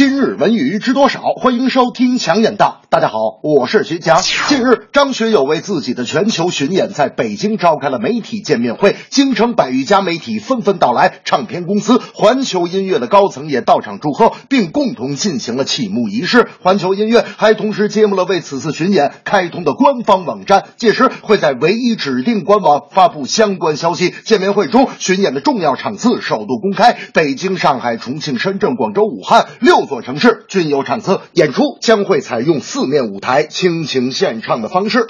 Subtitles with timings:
[0.00, 1.20] 今日文娱知多少？
[1.42, 2.80] 欢迎收听强眼道。
[2.88, 4.22] 大家好，我是徐强。
[4.22, 16.48] 近日，张学友为自己的全球巡演在北京召开了媒体见面会，京城百余家媒体纷纷到来，唱片公司环球音乐的高层也到场祝贺，并共同进行了启幕仪式。
[16.62, 24.14] 环球音乐还同时揭幕了为此次巡演开通的官方网站，届时会在唯一指定官网发布相关消息。
[24.24, 35.04] 见面会中，巡演的重要场次首度公开，北京、上海、重庆、深圳、广州、武汉六座城市均有场次，演出将会采用四面舞台倾情献唱的方式。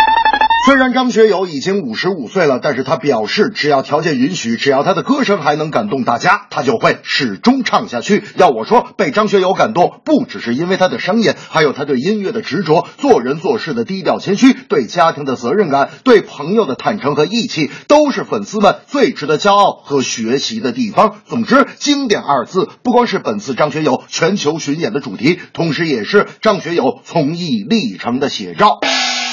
[0.66, 8.22] 虽然张学友已经五十五岁了，但是他表示，只要条件允许，只要他的歌声还能感动大家，他就会始终唱下去。
[8.36, 21.16] 要我说，被张学友感动，不只是因为他的声音，还有他对音乐的执着，做人做事的低调谦虚，对家庭的责任感，对朋友的坦诚和义气，都是粉丝们最值得骄傲和学习的地方。
[21.26, 28.78] 总之，经典二字不光是本次张学友全球巡演的主题，同时也是张学友从艺历程的写照。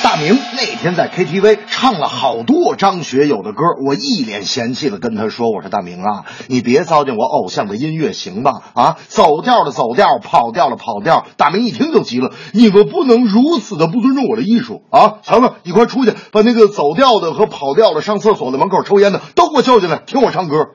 [0.04, 8.52] 大明那天在 KTV 唱了好多张学友的歌，我一脸嫌弃的跟他说：“我说大明啊，你别糟践我偶像的音乐行吧？
[8.74, 15.16] 啊，走调的走调，跑调的跑调。”大明一听就急了：“你们不能如此的不尊重我的艺术啊！
[15.24, 20.68] 强子，你快出去，把那个走调的和跑调的、上厕所的、门口抽烟的都给我叫进来，听我唱歌。”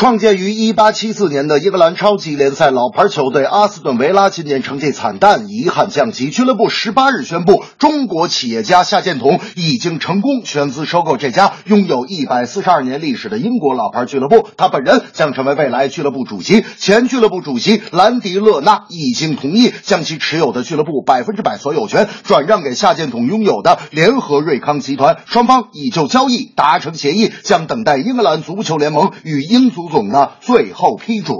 [0.00, 6.30] 创建于一八七四年的英格兰超级联赛老牌球队阿斯顿维拉今年成绩惨淡，遗憾降级。
[6.30, 16.64] 俱乐部十八日宣布，中国企业家夏建统已经成功全资收购这家拥有一百四十二年历史的英国老牌俱乐部，他本人将成为未来俱乐部主席。
[16.78, 29.89] 前俱乐部主席兰迪勒纳已经同意将其持有的俱乐部百分之百所有权转让给夏建统拥有的联合瑞康集团，双方已就交易达成协议，将等待英格兰足球联盟与英足。
[29.90, 31.36] 总的最后批准。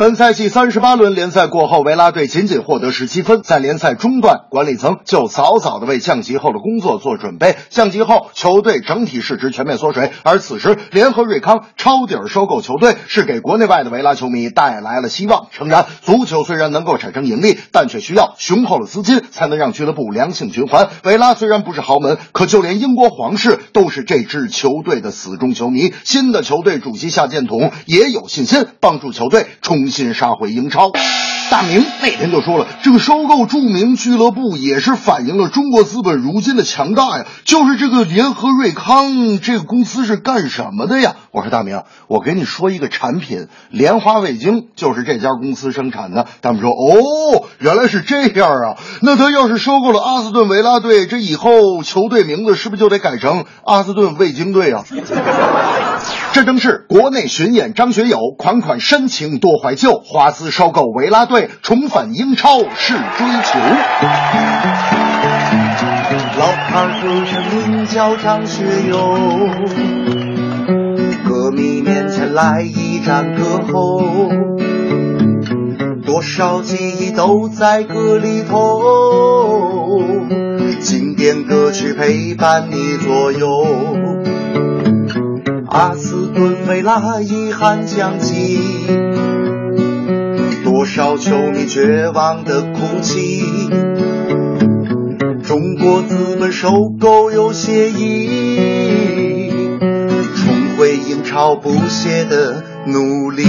[0.00, 3.42] 本赛季三十八轮联赛过后，维拉队仅仅获得十七分。
[3.44, 7.54] 在联赛中段，管理层就早早的为降级后的工作做准备。
[7.70, 10.10] 降级后，球队整体市值全面缩水。
[10.24, 15.46] 而此时，联合瑞康抄底儿收购球队，是给国内外的维拉球迷带来了希望。
[15.52, 20.88] 诚然，足球虽然能够产生盈利，但却需要雄厚的资金才能让俱乐部良性循环。
[21.04, 25.94] 维拉虽然不是豪门，可就连英国皇室都是这支球队的死忠球迷。
[26.02, 29.83] 新的球队主席夏建统也有信心帮助球队冲。
[29.84, 30.92] 重新杀回英超，
[31.50, 37.26] 大明那天就说了，这个收购著名俱乐部也是反映了中国资本如今的强大呀。
[37.44, 41.16] 就是这个联合瑞康这个公司是干什么的呀？
[41.32, 46.26] 我说大明，我给你说一个产品，莲花味精就是这家公司生产的。
[46.40, 48.76] 他们说哦，原来是这样啊。
[49.02, 54.82] 那他要是收购了阿斯顿维拉队，这以后球队名字是不是就得改成阿斯顿味精队啊？
[56.34, 63.58] 这正是国内巡演，张学友款款深情多怀旧，花资收购维拉队，重返英超是追求。
[66.36, 69.16] 老牌歌手名叫张学友，
[71.24, 74.02] 歌迷面前来一展歌喉，
[76.04, 80.02] 多少记忆都在歌里头，
[80.80, 83.46] 经典歌曲陪伴你左右。
[85.74, 88.60] 阿斯顿维拉遗憾降级，
[90.62, 93.42] 多少球迷绝望的哭泣。
[95.42, 96.70] 中国资本收
[97.00, 99.50] 购有协议，
[100.36, 103.42] 重回英超不懈的努力。